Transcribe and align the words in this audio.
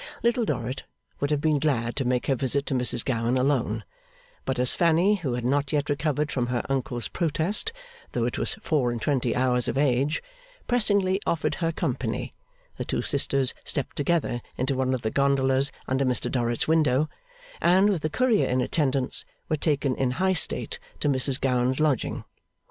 Little 0.23 0.45
Dorrit 0.45 0.81
would 1.19 1.29
have 1.29 1.41
been 1.41 1.59
glad 1.59 1.95
to 1.97 2.05
make 2.05 2.25
her 2.25 2.33
visit 2.33 2.65
to 2.65 2.73
Mrs 2.73 3.05
Gowan, 3.05 3.37
alone; 3.37 3.83
but 4.45 4.57
as 4.57 4.73
Fanny, 4.73 5.17
who 5.17 5.33
had 5.35 5.45
not 5.45 5.71
yet 5.71 5.91
recovered 5.91 6.31
from 6.31 6.47
her 6.47 6.63
Uncle's 6.67 7.07
protest, 7.07 7.71
though 8.13 8.25
it 8.25 8.39
was 8.39 8.55
four 8.63 8.89
and 8.89 8.99
twenty 8.99 9.35
hours 9.35 9.67
of 9.67 9.77
age, 9.77 10.23
pressingly 10.65 11.21
offered 11.27 11.53
her 11.61 11.71
company, 11.71 12.33
the 12.77 12.83
two 12.83 13.03
sisters 13.03 13.53
stepped 13.63 13.95
together 13.95 14.41
into 14.57 14.73
one 14.73 14.95
of 14.95 15.03
the 15.03 15.11
gondolas 15.11 15.71
under 15.87 16.03
Mr 16.03 16.31
Dorrit's 16.31 16.67
window, 16.67 17.07
and, 17.61 17.91
with 17.91 18.01
the 18.01 18.09
courier 18.09 18.47
in 18.47 18.59
attendance, 18.59 19.23
were 19.49 19.55
taken 19.55 19.93
in 19.95 20.09
high 20.17 20.33
state 20.33 20.79
to 20.99 21.09
Mrs 21.09 21.39
Gowan's 21.39 21.79
lodging. 21.79 22.23